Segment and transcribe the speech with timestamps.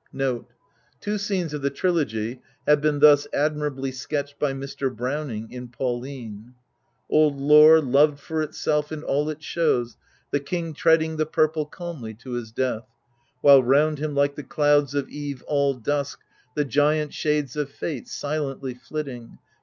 [0.00, 1.76] ^ The third part, called The Furies (the Greek name ^ Two scenes of the
[1.76, 4.96] Trilogy have been thus admirably sketched by Mr.
[4.96, 6.54] Browning in" Pauline":
[7.10, 9.98] "Old lore, Loved for itself and all it shows;
[10.30, 12.86] the king Treading the purple calmly to his death,
[13.42, 16.20] While round him, like the clouds of eve, all dusk.
[16.56, 19.36] The giant shades of fate, silently flitting.